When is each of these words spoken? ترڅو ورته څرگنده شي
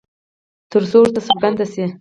ترڅو 0.71 0.97
ورته 1.01 1.19
څرگنده 1.27 1.65
شي 1.73 1.83